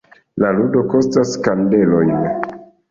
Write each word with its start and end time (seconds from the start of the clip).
La 0.43 0.49
ludo 0.61 0.83
kostos 0.95 1.37
kandelojn. 1.49 2.21